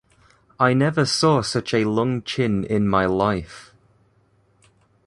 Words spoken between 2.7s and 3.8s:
my life.